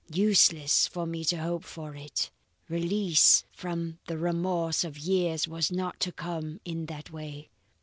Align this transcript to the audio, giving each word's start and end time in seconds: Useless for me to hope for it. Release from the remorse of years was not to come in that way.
Useless 0.15 0.87
for 0.87 1.05
me 1.05 1.23
to 1.25 1.37
hope 1.37 1.63
for 1.63 1.95
it. 1.95 2.31
Release 2.67 3.43
from 3.51 3.99
the 4.07 4.17
remorse 4.17 4.83
of 4.83 4.97
years 4.97 5.47
was 5.47 5.71
not 5.71 5.99
to 5.99 6.11
come 6.11 6.59
in 6.65 6.87
that 6.87 7.11
way. 7.11 7.51